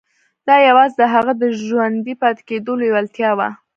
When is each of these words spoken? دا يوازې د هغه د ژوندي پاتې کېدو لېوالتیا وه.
دا 0.47 0.55
يوازې 0.67 0.95
د 0.99 1.03
هغه 1.13 1.33
د 1.41 1.43
ژوندي 1.65 2.13
پاتې 2.21 2.41
کېدو 2.49 2.73
لېوالتیا 2.81 3.31
وه. 3.37 3.49